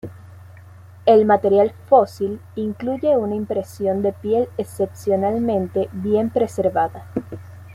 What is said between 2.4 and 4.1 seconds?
incluye una impresión